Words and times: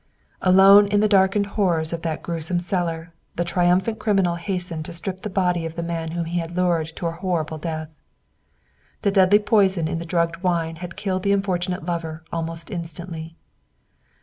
Alone, 0.41 0.87
in 0.87 0.99
the 0.99 1.07
darkened 1.07 1.45
horrors 1.45 1.93
of 1.93 2.01
that 2.01 2.23
grewsome 2.23 2.59
cellar, 2.59 3.13
the 3.35 3.45
triumphant 3.45 3.99
criminal 3.99 4.33
hastened 4.35 4.83
to 4.85 4.93
strip 4.93 5.21
the 5.21 5.29
body 5.29 5.63
of 5.63 5.75
the 5.75 5.83
man 5.83 6.13
whom 6.13 6.25
he 6.25 6.39
had 6.39 6.57
lured 6.57 6.87
to 6.95 7.05
a 7.05 7.11
horrible 7.11 7.59
death. 7.59 7.89
The 9.03 9.11
deadly 9.11 9.37
poison 9.37 9.87
in 9.87 9.99
the 9.99 10.05
drugged 10.05 10.37
wine 10.37 10.77
had 10.77 10.95
killed 10.97 11.21
the 11.21 11.33
unfortunate 11.33 11.85
lover 11.85 12.23
almost 12.33 12.71
instantly. 12.71 13.35